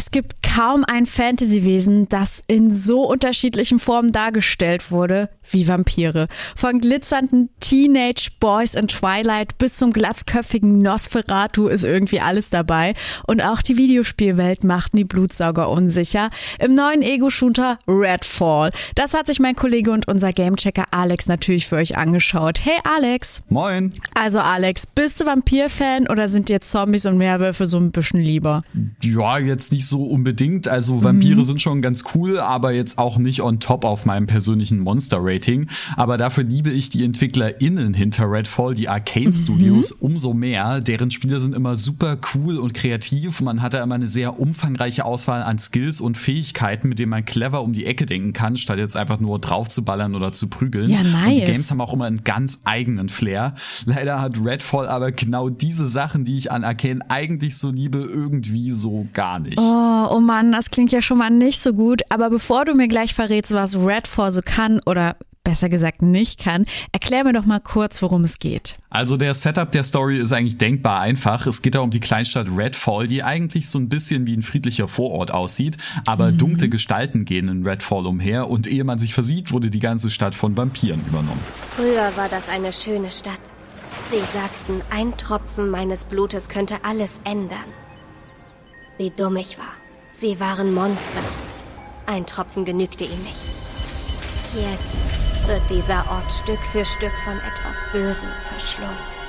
Es 0.00 0.10
gibt 0.10 0.39
kaum 0.54 0.84
ein 0.84 1.06
Fantasy-Wesen, 1.06 2.08
das 2.08 2.40
in 2.48 2.70
so 2.70 3.08
unterschiedlichen 3.08 3.78
Formen 3.78 4.10
dargestellt 4.10 4.90
wurde 4.90 5.28
wie 5.48 5.68
Vampire. 5.68 6.28
Von 6.56 6.80
glitzernden 6.80 7.50
Teenage 7.60 8.30
Boys 8.40 8.74
in 8.74 8.88
Twilight 8.88 9.58
bis 9.58 9.76
zum 9.76 9.92
glatzköpfigen 9.92 10.80
Nosferatu 10.80 11.66
ist 11.68 11.84
irgendwie 11.84 12.20
alles 12.20 12.50
dabei. 12.50 12.94
Und 13.26 13.42
auch 13.42 13.62
die 13.62 13.76
Videospielwelt 13.76 14.64
machten 14.64 14.96
die 14.96 15.04
Blutsauger 15.04 15.68
unsicher. 15.70 16.30
Im 16.58 16.74
neuen 16.74 17.02
Ego-Shooter 17.02 17.78
Redfall. 17.86 18.70
Das 18.94 19.14
hat 19.14 19.26
sich 19.26 19.40
mein 19.40 19.56
Kollege 19.56 19.90
und 19.92 20.08
unser 20.08 20.32
Gamechecker 20.32 20.84
Alex 20.90 21.26
natürlich 21.26 21.66
für 21.66 21.76
euch 21.76 21.96
angeschaut. 21.96 22.60
Hey 22.64 22.78
Alex. 22.84 23.42
Moin. 23.48 23.92
Also 24.14 24.40
Alex, 24.40 24.86
bist 24.86 25.20
du 25.20 25.26
Vampir-Fan 25.26 26.08
oder 26.08 26.28
sind 26.28 26.48
dir 26.48 26.60
Zombies 26.60 27.06
und 27.06 27.18
Werwölfe 27.18 27.66
so 27.66 27.78
ein 27.78 27.92
bisschen 27.92 28.20
lieber? 28.20 28.62
Ja, 29.02 29.38
jetzt 29.38 29.72
nicht 29.72 29.86
so 29.86 30.04
unbedingt. 30.04 30.39
Also 30.68 31.02
Vampire 31.02 31.36
mhm. 31.36 31.42
sind 31.42 31.60
schon 31.60 31.82
ganz 31.82 32.04
cool, 32.14 32.38
aber 32.38 32.72
jetzt 32.72 32.98
auch 32.98 33.18
nicht 33.18 33.42
on 33.42 33.60
top 33.60 33.84
auf 33.84 34.06
meinem 34.06 34.26
persönlichen 34.26 34.80
Monster-Rating. 34.80 35.66
Aber 35.96 36.16
dafür 36.16 36.44
liebe 36.44 36.70
ich 36.70 36.88
die 36.88 37.04
EntwicklerInnen 37.04 37.92
hinter 37.92 38.30
Redfall, 38.30 38.74
die 38.74 38.88
Arcane 38.88 39.26
mhm. 39.26 39.32
Studios, 39.32 39.92
umso 39.92 40.32
mehr. 40.32 40.80
Deren 40.80 41.10
Spiele 41.10 41.40
sind 41.40 41.54
immer 41.54 41.76
super 41.76 42.16
cool 42.34 42.58
und 42.58 42.72
kreativ. 42.72 43.40
Man 43.40 43.60
hat 43.60 43.74
da 43.74 43.82
immer 43.82 43.96
eine 43.96 44.08
sehr 44.08 44.40
umfangreiche 44.40 45.04
Auswahl 45.04 45.42
an 45.42 45.58
Skills 45.58 46.00
und 46.00 46.16
Fähigkeiten, 46.16 46.88
mit 46.88 46.98
denen 46.98 47.10
man 47.10 47.24
clever 47.24 47.62
um 47.62 47.72
die 47.72 47.84
Ecke 47.84 48.06
denken 48.06 48.32
kann, 48.32 48.56
statt 48.56 48.78
jetzt 48.78 48.96
einfach 48.96 49.20
nur 49.20 49.38
drauf 49.38 49.68
zu 49.68 49.84
ballern 49.84 50.14
oder 50.14 50.32
zu 50.32 50.48
prügeln. 50.48 50.88
Ja, 50.88 51.02
nice. 51.02 51.26
Und 51.26 51.34
die 51.34 51.52
Games 51.52 51.70
haben 51.70 51.80
auch 51.80 51.92
immer 51.92 52.06
einen 52.06 52.24
ganz 52.24 52.60
eigenen 52.64 53.08
Flair. 53.08 53.54
Leider 53.84 54.20
hat 54.20 54.44
Redfall 54.44 54.88
aber 54.88 55.12
genau 55.12 55.48
diese 55.48 55.86
Sachen, 55.86 56.24
die 56.24 56.36
ich 56.36 56.50
an 56.50 56.64
Arcane 56.64 57.00
eigentlich 57.08 57.58
so 57.58 57.70
liebe, 57.70 57.98
irgendwie 57.98 58.70
so 58.70 59.06
gar 59.12 59.38
nicht. 59.38 59.58
Oh, 59.58 60.06
oh 60.10 60.20
Mann, 60.30 60.52
das 60.52 60.70
klingt 60.70 60.92
ja 60.92 61.02
schon 61.02 61.18
mal 61.18 61.28
nicht 61.28 61.60
so 61.60 61.72
gut. 61.72 62.02
Aber 62.08 62.30
bevor 62.30 62.64
du 62.64 62.74
mir 62.74 62.86
gleich 62.86 63.14
verrätst, 63.14 63.50
was 63.50 63.74
Redfall 63.74 64.30
so 64.30 64.42
kann 64.44 64.78
oder 64.86 65.16
besser 65.42 65.68
gesagt 65.68 66.02
nicht 66.02 66.38
kann. 66.38 66.66
Erklär 66.92 67.24
mir 67.24 67.32
doch 67.32 67.46
mal 67.46 67.58
kurz, 67.58 68.00
worum 68.00 68.22
es 68.22 68.38
geht. 68.38 68.78
Also 68.90 69.16
der 69.16 69.34
Setup 69.34 69.72
der 69.72 69.82
Story 69.82 70.18
ist 70.18 70.32
eigentlich 70.32 70.56
denkbar 70.56 71.00
einfach. 71.00 71.48
Es 71.48 71.62
geht 71.62 71.74
da 71.74 71.80
um 71.80 71.90
die 71.90 71.98
Kleinstadt 71.98 72.46
Redfall, 72.56 73.08
die 73.08 73.24
eigentlich 73.24 73.68
so 73.68 73.80
ein 73.80 73.88
bisschen 73.88 74.24
wie 74.28 74.36
ein 74.36 74.42
friedlicher 74.42 74.86
Vorort 74.86 75.32
aussieht, 75.32 75.78
aber 76.06 76.30
mhm. 76.30 76.38
dunkle 76.38 76.68
Gestalten 76.68 77.24
gehen 77.24 77.48
in 77.48 77.66
Redfall 77.66 78.06
umher 78.06 78.48
und 78.48 78.68
ehe 78.68 78.84
man 78.84 78.98
sich 78.98 79.14
versieht, 79.14 79.50
wurde 79.50 79.68
die 79.68 79.80
ganze 79.80 80.10
Stadt 80.10 80.36
von 80.36 80.56
Vampiren 80.56 81.00
übernommen. 81.08 81.40
Früher 81.74 82.12
war 82.16 82.28
das 82.28 82.48
eine 82.48 82.72
schöne 82.72 83.10
Stadt. 83.10 83.40
Sie 84.12 84.20
sagten, 84.32 84.80
ein 84.90 85.16
Tropfen 85.16 85.70
meines 85.70 86.04
Blutes 86.04 86.48
könnte 86.48 86.76
alles 86.84 87.20
ändern. 87.24 87.58
Wie 88.96 89.10
dumm 89.10 89.34
ich 89.34 89.58
war. 89.58 89.79
Sie 90.12 90.40
waren 90.40 90.74
Monster. 90.74 91.20
Ein 92.06 92.26
Tropfen 92.26 92.64
genügte 92.64 93.04
ihm 93.04 93.22
nicht. 93.22 93.44
Jetzt 94.54 95.48
wird 95.48 95.70
dieser 95.70 96.04
Ort 96.10 96.32
Stück 96.32 96.60
für 96.72 96.84
Stück 96.84 97.12
von 97.24 97.38
etwas 97.38 97.76
Bösem 97.92 98.30
verschlungen. 98.48 99.19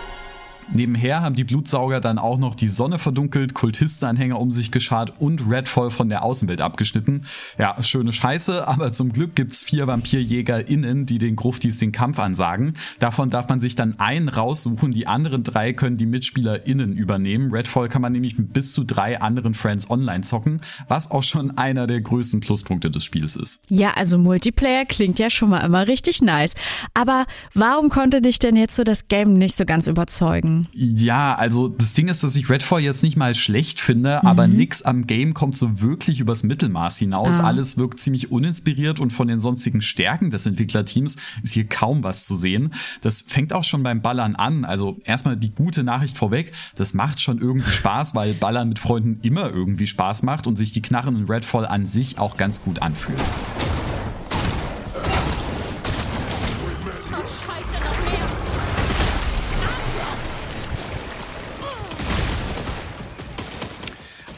Nebenher 0.73 1.21
haben 1.21 1.35
die 1.35 1.43
Blutsauger 1.43 1.99
dann 1.99 2.17
auch 2.17 2.37
noch 2.37 2.55
die 2.55 2.67
Sonne 2.67 2.97
verdunkelt, 2.97 3.53
Kultistenanhänger 3.53 4.39
um 4.39 4.51
sich 4.51 4.71
geschart 4.71 5.13
und 5.19 5.49
Redfall 5.49 5.89
von 5.89 6.09
der 6.09 6.23
Außenwelt 6.23 6.61
abgeschnitten. 6.61 7.25
Ja, 7.57 7.81
schöne 7.83 8.13
Scheiße, 8.13 8.67
aber 8.67 8.93
zum 8.93 9.11
Glück 9.11 9.35
gibt's 9.35 9.63
vier 9.63 9.87
VampirjägerInnen, 9.87 11.05
die 11.05 11.19
den 11.19 11.35
Gruftis 11.35 11.77
den 11.77 11.91
Kampf 11.91 12.19
ansagen. 12.19 12.75
Davon 12.99 13.29
darf 13.29 13.49
man 13.49 13.59
sich 13.59 13.75
dann 13.75 13.99
einen 13.99 14.29
raussuchen, 14.29 14.91
die 14.91 15.07
anderen 15.07 15.43
drei 15.43 15.73
können 15.73 15.97
die 15.97 16.05
MitspielerInnen 16.05 16.93
übernehmen. 16.93 17.51
Redfall 17.51 17.89
kann 17.89 18.01
man 18.01 18.13
nämlich 18.13 18.37
mit 18.37 18.53
bis 18.53 18.73
zu 18.73 18.83
drei 18.83 19.19
anderen 19.19 19.53
Friends 19.53 19.89
online 19.89 20.21
zocken, 20.21 20.61
was 20.87 21.11
auch 21.11 21.23
schon 21.23 21.57
einer 21.57 21.87
der 21.87 22.01
größten 22.01 22.39
Pluspunkte 22.39 22.89
des 22.89 23.03
Spiels 23.03 23.35
ist. 23.35 23.61
Ja, 23.69 23.91
also 23.95 24.17
Multiplayer 24.17 24.85
klingt 24.85 25.19
ja 25.19 25.29
schon 25.29 25.49
mal 25.49 25.65
immer 25.65 25.87
richtig 25.87 26.21
nice. 26.21 26.53
Aber 26.93 27.25
warum 27.53 27.89
konnte 27.89 28.21
dich 28.21 28.39
denn 28.39 28.55
jetzt 28.55 28.75
so 28.75 28.83
das 28.83 29.07
Game 29.07 29.33
nicht 29.33 29.55
so 29.55 29.65
ganz 29.65 29.87
überzeugen? 29.87 30.50
Ja, 30.73 31.35
also 31.35 31.67
das 31.67 31.93
Ding 31.93 32.07
ist, 32.07 32.23
dass 32.23 32.35
ich 32.35 32.49
Redfall 32.49 32.81
jetzt 32.81 33.03
nicht 33.03 33.17
mal 33.17 33.35
schlecht 33.35 33.79
finde, 33.79 34.19
mhm. 34.21 34.27
aber 34.27 34.47
nix 34.47 34.81
am 34.81 35.07
Game 35.07 35.33
kommt 35.33 35.57
so 35.57 35.81
wirklich 35.81 36.19
übers 36.19 36.43
Mittelmaß 36.43 36.97
hinaus. 36.97 37.39
Ah. 37.39 37.45
Alles 37.45 37.77
wirkt 37.77 37.99
ziemlich 37.99 38.31
uninspiriert 38.31 38.99
und 38.99 39.11
von 39.11 39.27
den 39.27 39.39
sonstigen 39.39 39.81
Stärken 39.81 40.31
des 40.31 40.45
Entwicklerteams 40.45 41.17
ist 41.43 41.53
hier 41.53 41.67
kaum 41.67 42.03
was 42.03 42.25
zu 42.25 42.35
sehen. 42.35 42.73
Das 43.01 43.21
fängt 43.21 43.53
auch 43.53 43.63
schon 43.63 43.83
beim 43.83 44.01
Ballern 44.01 44.35
an. 44.35 44.65
Also 44.65 44.99
erstmal 45.03 45.37
die 45.37 45.51
gute 45.53 45.83
Nachricht 45.83 46.17
vorweg, 46.17 46.51
das 46.75 46.93
macht 46.93 47.21
schon 47.21 47.39
irgendwie 47.39 47.71
Spaß, 47.71 48.15
weil 48.15 48.33
Ballern 48.33 48.69
mit 48.69 48.79
Freunden 48.79 49.19
immer 49.21 49.49
irgendwie 49.49 49.87
Spaß 49.87 50.23
macht 50.23 50.47
und 50.47 50.57
sich 50.57 50.71
die 50.71 50.81
Knarren 50.81 51.15
in 51.15 51.25
Redfall 51.25 51.65
an 51.65 51.85
sich 51.85 52.19
auch 52.19 52.37
ganz 52.37 52.61
gut 52.61 52.81
anfühlen. 52.81 53.19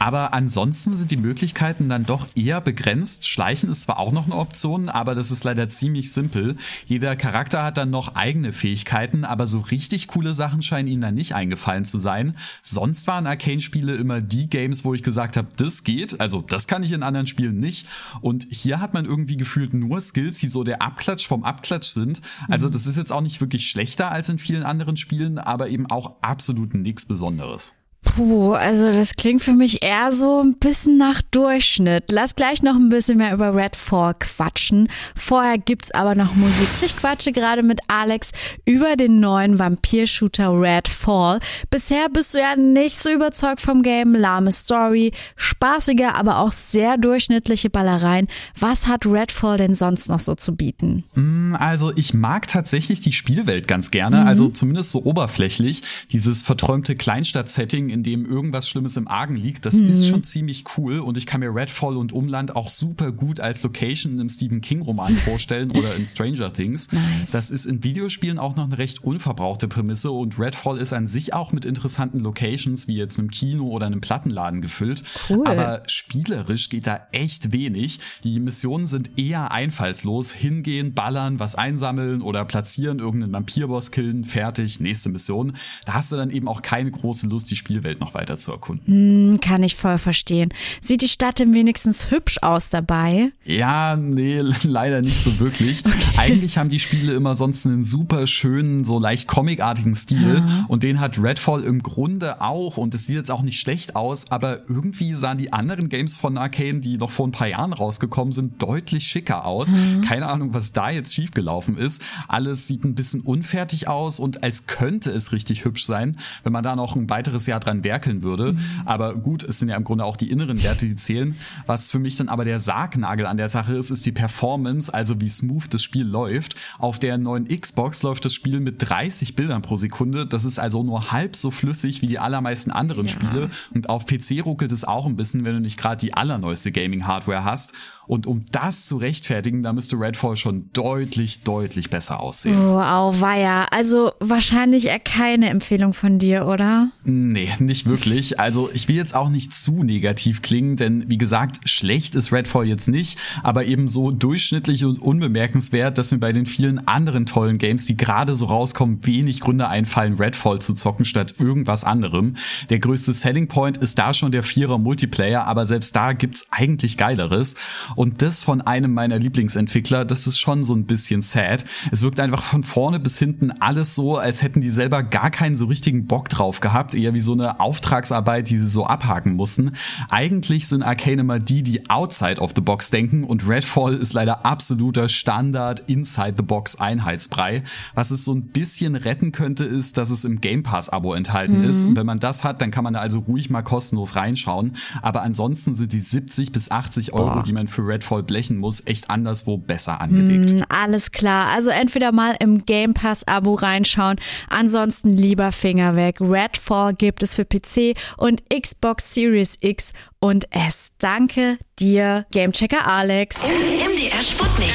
Aber 0.04 0.34
ansonsten 0.34 0.98
sind 0.98 1.12
die 1.12 1.18
Möglichkeiten 1.18 1.88
dann 1.88 2.06
doch 2.06 2.28
eher 2.36 2.60
begrenzt. 2.60 3.26
Schleichen 3.26 3.72
ist 3.72 3.84
zwar 3.84 4.00
auch 4.00 4.12
noch 4.12 4.26
eine 4.26 4.36
Option, 4.36 4.90
aber 4.90 5.16
das 5.16 5.32
ist 5.32 5.46
leider 5.46 5.70
ziemlich 5.70 6.12
simpel. 6.12 6.58
Jeder 6.86 7.16
Charakter 7.16 7.64
hat 7.64 7.78
dann 7.78 7.90
noch 7.90 8.14
eigene 8.14 8.52
Fähigkeiten, 8.52 9.24
aber 9.24 9.48
so 9.48 9.62
richtig 9.62 10.10
coole 10.10 10.34
Sachen 10.34 10.62
scheinen 10.62 10.90
ihnen 10.90 11.00
dann 11.00 11.16
nicht 11.16 11.36
eingefallen 11.36 11.86
zu 11.86 12.00
sein. 12.00 12.36
Sonst 12.62 13.08
waren 13.08 13.26
Arcane-Spiele 13.26 13.96
immer 13.96 14.20
die 14.20 14.50
Games, 14.50 14.84
wo 14.84 14.94
ich 14.94 15.04
gesagt 15.04 15.38
habe, 15.38 15.48
das 15.56 15.86
geht. 15.86 16.20
Also 16.20 16.42
das 16.42 16.68
kann 16.68 16.84
ich 16.84 16.92
in 16.92 17.02
anderen 17.02 17.28
Spielen 17.28 17.62
nicht. 17.62 17.88
Und 18.20 18.46
hier 18.50 18.82
hat 18.82 18.94
man 18.94 19.06
irgendwie 19.06 19.38
gefühlt 19.38 19.74
nur 19.74 20.02
Skills, 20.02 20.38
die 20.40 20.50
so 20.50 20.66
der 20.66 20.82
Abklatsch 20.82 21.26
vom 21.26 21.46
Abklatsch 21.46 21.88
sind. 21.88 22.20
Also 22.50 22.68
das 22.68 22.88
ist 22.88 22.98
jetzt 22.98 23.14
auch 23.14 23.22
nicht 23.22 23.40
wirklich 23.40 23.68
schlechter 23.70 24.12
als 24.12 24.28
in 24.28 24.38
vielen 24.38 24.64
anderen 24.64 24.98
Spielen, 24.98 25.38
aber 25.38 25.70
eben 25.70 25.90
auch 25.90 26.18
absolut 26.20 26.74
nichts 26.74 27.06
Besonderes. 27.06 27.76
Puh, 28.16 28.54
also 28.54 28.92
das 28.92 29.16
klingt 29.16 29.42
für 29.42 29.54
mich 29.54 29.82
eher 29.82 30.12
so 30.12 30.40
ein 30.44 30.60
bisschen 30.60 30.98
nach 30.98 31.24
Durchschnitt. 31.32 32.12
Lass 32.12 32.36
gleich 32.36 32.62
noch 32.62 32.76
ein 32.76 32.90
bisschen 32.90 33.18
mehr 33.18 33.34
über 33.34 33.56
Redfall 33.56 34.14
quatschen. 34.20 34.88
Vorher 35.16 35.58
gibt's 35.58 35.90
aber 35.90 36.14
noch 36.14 36.36
Musik. 36.36 36.68
Ich 36.84 36.96
quatsche 36.96 37.32
gerade 37.32 37.64
mit 37.64 37.80
Alex 37.88 38.30
über 38.66 38.98
den 38.98 39.20
neuen 39.20 39.58
Vampir-Shooter 39.58 40.52
Redfall. 40.52 41.40
Bisher 41.72 42.08
bist 42.10 42.36
du 42.36 42.40
ja 42.40 42.56
nicht 42.56 43.00
so 43.00 43.10
überzeugt 43.10 43.62
vom 43.62 43.82
Game. 43.82 44.14
Lahme 44.14 44.52
Story, 44.52 45.12
spaßige, 45.36 46.14
aber 46.14 46.38
auch 46.38 46.52
sehr 46.52 46.98
durchschnittliche 46.98 47.72
Ballereien. 47.72 48.28
Was 48.60 48.86
hat 48.86 49.08
Redfall 49.08 49.58
denn 49.58 49.74
sonst 49.74 50.08
noch 50.08 50.20
so 50.20 50.36
zu 50.36 50.56
bieten? 50.56 51.04
Mm, 51.16 51.56
also 51.56 51.92
ich 51.96 52.14
mag 52.14 52.48
tatsächlich 52.48 53.02
die 53.02 53.12
Spielwelt 53.12 53.68
ganz 53.68 53.90
gerne. 53.90 54.22
Mhm. 54.22 54.28
Also 54.28 54.50
zumindest 54.50 54.92
so 54.92 55.04
oberflächlich. 55.04 55.82
Dieses 56.12 56.44
verträumte 56.44 56.96
Kleinstadt-Setting 56.96 57.90
in 57.90 58.03
dem 58.04 58.26
irgendwas 58.26 58.68
Schlimmes 58.68 58.98
im 58.98 59.08
Argen 59.08 59.36
liegt, 59.36 59.66
das 59.66 59.76
mhm. 59.76 59.90
ist 59.90 60.08
schon 60.08 60.24
ziemlich 60.24 60.66
cool 60.78 61.00
und 61.00 61.18
ich 61.18 61.26
kann 61.26 61.40
mir 61.40 61.54
Redfall 61.54 61.98
und 61.98 62.14
Umland 62.14 62.56
auch 62.56 62.70
super 62.70 63.12
gut 63.12 63.40
als 63.40 63.64
Location 63.64 64.14
in 64.14 64.20
einem 64.20 64.30
Stephen 64.30 64.62
King 64.62 64.82
Roman 64.82 65.14
vorstellen 65.16 65.72
oder 65.72 65.96
in 65.96 66.06
Stranger 66.06 66.52
Things. 66.52 66.92
Nice. 66.92 67.32
Das 67.32 67.50
ist 67.50 67.66
in 67.66 67.84
Videospielen 67.84 68.40
auch 68.40 68.56
noch 68.56 68.66
eine 68.66 68.78
recht 68.78 69.04
unverbrauchte 69.04 69.68
Prämisse 69.68 70.12
und 70.12 70.40
Redfall 70.40 70.78
ist 70.78 70.94
an 70.94 71.08
sich 71.08 71.34
auch 71.34 71.52
mit 71.52 71.66
interessanten 71.66 72.20
Locations 72.20 72.88
wie 72.88 72.96
jetzt 72.96 73.20
einem 73.20 73.32
Kino 73.32 73.68
oder 73.68 73.86
einem 73.86 74.02
Plattenladen 74.02 74.62
gefüllt. 74.62 75.04
Cool. 75.30 75.48
Aber 75.48 75.84
spielerisch 75.88 76.70
geht 76.70 76.88
da 76.88 77.08
echt 77.12 77.52
wenig. 77.52 78.00
Die 78.24 78.40
Missionen 78.40 78.88
sind 78.88 79.18
eher 79.18 79.52
einfallslos. 79.52 80.32
Hingehen, 80.32 80.94
ballern, 80.94 81.40
was 81.40 81.56
einsammeln 81.56 82.22
oder 82.22 82.46
platzieren, 82.46 83.00
irgendeinen 83.00 83.34
Vampirboss 83.34 83.92
killen, 83.92 84.24
fertig, 84.26 84.80
nächste 84.80 85.10
Mission. 85.10 85.56
Da 85.86 85.94
hast 85.94 86.12
du 86.12 86.16
dann 86.16 86.30
eben 86.30 86.48
auch 86.48 86.62
keine 86.62 86.92
große 86.92 87.28
Lust, 87.28 87.50
die 87.52 87.56
Spiel 87.56 87.84
Spielwelt 87.94 88.00
noch 88.00 88.14
weiter 88.14 88.38
zu 88.38 88.52
erkunden. 88.52 89.34
Hm, 89.34 89.40
kann 89.40 89.64
ich 89.64 89.76
voll 89.76 89.98
verstehen. 89.98 90.54
Sieht 90.82 91.02
die 91.02 91.08
Stadt 91.08 91.40
denn 91.40 91.54
wenigstens 91.54 92.12
hübsch 92.12 92.38
aus 92.42 92.70
dabei? 92.70 93.32
Ja, 93.46 93.96
nee, 93.96 94.40
leider 94.64 95.02
nicht 95.02 95.24
so 95.24 95.40
wirklich. 95.40 95.84
Okay. 95.94 96.18
Eigentlich 96.18 96.58
haben 96.58 96.70
die 96.70 96.80
Spiele 96.80 97.14
immer 97.14 97.36
sonst 97.36 97.66
einen 97.66 97.84
super 97.84 98.26
schönen, 98.26 98.84
so 98.84 99.00
leicht 99.00 99.28
comicartigen 99.28 99.94
Stil 99.96 100.44
ja. 100.46 100.66
und 100.68 100.82
den 100.82 101.00
hat 101.00 101.22
Redfall 101.22 101.64
im 101.64 101.84
Grunde 101.84 102.42
auch 102.42 102.78
und 102.78 102.96
es 102.96 103.06
sieht 103.06 103.18
jetzt 103.18 103.30
auch 103.30 103.42
nicht 103.42 103.60
schlecht 103.60 103.96
aus, 103.96 104.32
aber 104.32 104.68
irgendwie 104.68 105.14
sahen 105.14 105.38
die 105.38 105.54
anderen 105.54 105.90
Games 105.90 106.18
von 106.18 106.38
Arcane, 106.38 106.80
die 106.80 106.98
noch 106.98 107.12
vor 107.12 107.28
ein 107.28 107.32
paar 107.32 107.48
Jahren 107.48 107.74
rausgekommen 107.74 108.32
sind, 108.32 108.62
deutlich 108.62 109.06
schicker 109.06 109.46
aus. 109.46 109.72
Mhm. 109.72 110.02
Keine 110.02 110.28
Ahnung, 110.28 110.54
was 110.54 110.72
da 110.74 110.90
jetzt 110.90 111.14
schiefgelaufen 111.14 111.78
ist. 111.78 112.02
Alles 112.28 112.68
sieht 112.68 112.84
ein 112.84 112.96
bisschen 112.96 113.22
unfertig 113.22 113.88
aus 113.88 114.20
und 114.20 114.44
als 114.44 114.66
könnte 114.66 115.12
es 115.12 115.32
richtig 115.32 115.66
hübsch 115.66 115.86
sein, 115.86 116.18
wenn 116.44 116.54
man 116.54 116.64
da 116.64 116.76
noch 116.76 116.96
ein 116.96 117.10
weiteres 117.10 117.46
Jahr 117.46 117.60
dran 117.60 117.83
werkeln 117.84 118.24
würde. 118.24 118.54
Mhm. 118.54 118.60
Aber 118.86 119.16
gut, 119.16 119.44
es 119.44 119.60
sind 119.60 119.70
ja 119.70 119.76
im 119.76 119.84
Grunde 119.84 120.06
auch 120.06 120.18
die 120.18 120.30
inneren 120.30 120.62
Werte, 120.64 120.86
die 120.86 120.96
zählen. 120.96 121.36
Was 121.66 121.90
für 121.90 122.00
mich 122.00 122.16
dann 122.16 122.30
aber 122.30 122.46
der 122.46 122.60
Sargnagel 122.60 123.26
an 123.26 123.38
der 123.38 123.50
Sache 123.50 123.76
ist, 123.76 123.90
ist 123.90 124.06
die 124.06 124.12
Performance, 124.12 124.94
also 124.94 125.20
wie 125.22 125.30
smooth 125.30 125.74
das 125.74 125.84
Spiel 125.84 126.06
läuft. 126.06 126.56
Auf 126.80 127.00
der 127.00 127.18
neuen 127.18 127.48
Xbox 127.48 128.04
läuft 128.04 128.26
das 128.26 128.34
Spiel 128.34 128.60
mit 128.60 128.76
30 128.80 129.36
Bildern 129.36 129.62
pro 129.62 129.76
Sekunde. 129.76 130.26
Das 130.26 130.46
ist 130.46 130.60
also 130.60 130.84
nur 130.84 131.12
halb 131.12 131.36
so 131.36 131.52
flüssig 131.52 132.02
wie 132.02 132.08
die 132.08 132.20
allermeisten 132.20 132.72
anderen 132.72 133.06
ja. 133.06 133.12
Spiele. 133.12 133.50
Und 133.74 133.90
auf 133.90 134.06
PC 134.06 134.46
ruckelt 134.46 134.72
es 134.72 134.84
auch 134.84 135.06
ein 135.06 135.16
bisschen, 135.16 135.46
wenn 135.46 135.54
du 135.54 135.62
nicht 135.62 135.80
gerade 135.80 136.00
die 136.00 136.14
allerneueste 136.14 136.72
Gaming-Hardware 136.72 137.44
hast. 137.44 137.74
Und 138.06 138.28
um 138.28 138.46
das 138.52 138.86
zu 138.86 138.98
rechtfertigen, 138.98 139.64
da 139.64 139.72
müsste 139.72 139.98
Redfall 139.98 140.36
schon 140.36 140.70
deutlich, 140.74 141.44
deutlich 141.44 141.90
besser 141.90 142.20
aussehen. 142.20 142.58
Oh, 142.60 142.80
auweia. 142.80 143.66
Also 143.72 144.12
wahrscheinlich 144.20 144.88
eher 144.88 145.00
keine 145.00 145.50
Empfehlung 145.50 145.94
von 145.94 146.20
dir, 146.20 146.46
oder? 146.46 146.90
Nee, 147.06 147.50
nicht 147.60 147.73
wirklich. 147.86 148.40
Also 148.40 148.70
ich 148.74 148.88
will 148.88 148.96
jetzt 148.96 149.16
auch 149.16 149.30
nicht 149.30 149.54
zu 149.54 149.84
negativ 149.84 150.42
klingen, 150.42 150.76
denn 150.76 151.10
wie 151.10 151.18
gesagt, 151.18 151.70
schlecht 151.70 152.16
ist 152.16 152.32
Redfall 152.32 152.66
jetzt 152.66 152.88
nicht, 152.88 153.18
aber 153.42 153.66
eben 153.66 153.88
so 153.88 154.12
durchschnittlich 154.12 154.86
und 154.86 155.02
unbemerkenswert, 155.02 155.98
dass 155.98 156.12
mir 156.12 156.20
bei 156.20 156.32
den 156.32 156.46
vielen 156.46 156.88
anderen 156.88 157.26
tollen 157.26 157.58
Games, 157.58 157.86
die 157.86 157.98
gerade 157.98 158.36
so 158.36 158.46
rauskommen, 158.46 159.06
wenig 159.06 159.40
Gründe 159.40 159.68
einfallen, 159.68 160.16
Redfall 160.16 160.60
zu 160.60 160.74
zocken 160.74 161.06
statt 161.06 161.36
irgendwas 161.40 161.84
anderem. 161.84 162.36
Der 162.70 162.80
größte 162.80 163.14
Selling 163.14 163.48
Point 163.48 163.78
ist 163.78 164.00
da 164.00 164.14
schon 164.14 164.32
der 164.32 164.44
Vierer 164.44 164.78
Multiplayer, 164.78 165.46
aber 165.46 165.66
selbst 165.66 165.96
da 165.96 166.14
gibt's 166.14 166.48
eigentlich 166.52 166.98
geileres. 166.98 167.56
Und 167.96 168.22
das 168.22 168.44
von 168.44 168.62
einem 168.62 168.94
meiner 168.94 169.20
Lieblingsentwickler, 169.20 170.06
das 170.06 170.28
ist 170.28 170.40
schon 170.40 170.64
so 170.64 170.76
ein 170.76 170.86
bisschen 170.86 171.22
sad. 171.22 171.66
Es 171.92 172.02
wirkt 172.02 172.20
einfach 172.20 172.44
von 172.44 172.64
vorne 172.64 173.00
bis 173.00 173.20
hinten 173.20 173.52
alles 173.52 173.96
so, 173.96 174.18
als 174.18 174.42
hätten 174.42 174.62
die 174.62 174.70
selber 174.70 175.04
gar 175.04 175.32
keinen 175.32 175.56
so 175.56 175.66
richtigen 175.66 176.08
Bock 176.08 176.30
drauf 176.30 176.60
gehabt, 176.60 176.96
eher 176.96 177.14
wie 177.14 177.20
so 177.20 177.34
eine 177.34 177.60
Auftragsarbeit, 177.64 178.50
die 178.50 178.60
sie 178.60 178.68
so 178.68 178.86
abhaken 178.86 179.36
mussten. 179.36 179.72
Eigentlich 180.10 180.68
sind 180.68 180.84
Arcane 180.84 181.22
immer 181.22 181.40
die, 181.40 181.64
die 181.64 181.90
outside 181.90 182.40
of 182.40 182.52
the 182.56 182.62
box 182.62 182.92
denken 182.92 183.24
und 183.24 183.48
Redfall 183.48 183.96
ist 183.96 184.14
leider 184.14 184.46
absoluter 184.46 185.08
Standard 185.10 185.82
inside 185.88 186.34
the 186.38 186.44
box 186.44 186.76
Einheitsbrei. 186.76 187.64
Was 187.96 188.12
es 188.12 188.26
so 188.26 188.34
ein 188.34 188.48
bisschen 188.48 188.96
retten 188.96 189.32
könnte, 189.32 189.64
ist, 189.64 189.98
dass 189.98 190.12
es 190.12 190.26
im 190.26 190.42
Game 190.42 190.64
Pass 190.64 190.90
Abo 190.90 191.14
enthalten 191.14 191.60
mhm. 191.60 191.70
ist. 191.70 191.86
Und 191.86 191.96
wenn 191.96 192.06
man 192.06 192.20
das 192.20 192.44
hat, 192.44 192.62
dann 192.62 192.72
kann 192.72 192.84
man 192.84 192.94
da 192.94 193.00
also 193.00 193.20
ruhig 193.20 193.50
mal 193.50 193.62
kostenlos 193.62 194.16
reinschauen. 194.16 194.76
Aber 195.02 195.22
ansonsten 195.22 195.74
sind 195.74 195.94
die 195.94 196.00
70 196.00 196.52
bis 196.52 196.70
80 196.70 197.14
Euro, 197.14 197.36
Boah. 197.36 197.44
die 197.44 197.54
man 197.54 197.68
für 197.68 197.88
Redfall 197.88 198.24
blechen 198.24 198.58
muss, 198.58 198.86
echt 198.86 199.10
anderswo 199.10 199.58
besser 199.58 200.02
angelegt. 200.02 200.52
Mm, 200.52 200.64
alles 200.70 201.12
klar. 201.12 201.50
Also 201.50 201.72
entweder 201.72 202.12
mal 202.12 202.36
im 202.40 202.66
Game 202.66 202.94
Pass 202.94 203.26
Abo 203.28 203.54
reinschauen, 203.54 204.18
ansonsten 204.50 205.10
lieber 205.10 205.52
Finger 205.52 205.96
weg. 205.96 206.18
Redfall 206.20 206.94
gibt 206.94 207.24
es 207.24 207.36
für 207.36 207.43
PC 207.46 207.98
und 208.18 208.42
Xbox 208.50 209.14
Series 209.14 209.58
X 209.62 209.94
und 210.20 210.46
S. 210.52 210.90
Danke 211.00 211.58
dir, 211.80 212.26
Gamechecker 212.32 212.88
Alex. 212.88 213.42
MDR 213.44 214.22
Sputnik. 214.22 214.74